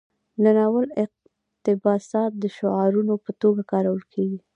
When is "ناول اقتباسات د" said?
0.57-2.43